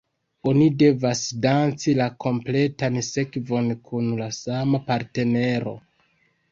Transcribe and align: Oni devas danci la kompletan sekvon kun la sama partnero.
Oni 0.51 0.69
devas 0.83 1.21
danci 1.43 1.93
la 2.01 2.09
kompletan 2.25 2.99
sekvon 3.11 3.71
kun 3.91 4.13
la 4.23 4.35
sama 4.43 4.83
partnero. 4.91 5.81